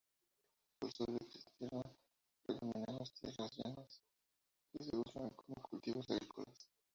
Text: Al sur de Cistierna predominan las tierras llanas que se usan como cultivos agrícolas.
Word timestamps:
Al 0.79 0.91
sur 0.93 1.11
de 1.11 1.19
Cistierna 1.29 1.83
predominan 2.41 2.97
las 2.97 3.13
tierras 3.13 3.51
llanas 3.55 4.01
que 4.71 4.83
se 4.83 4.95
usan 4.97 5.29
como 5.29 5.61
cultivos 5.69 6.09
agrícolas. 6.09 6.71